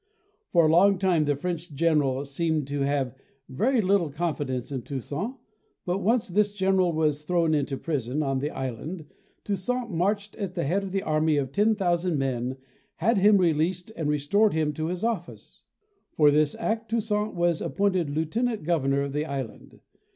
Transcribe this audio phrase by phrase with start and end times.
[0.51, 3.13] For a long time the French general seemed to have
[3.47, 5.35] very little confidence in Toussaint,
[5.85, 9.05] but once this general was thrown into prison on the island.
[9.43, 12.57] Toussaint marched at the head of an army of 10,000 men,
[12.95, 15.65] had him released and restored him to his office.
[16.17, 19.81] For this act Toussaint was ap pointed lieutenant governor of the island.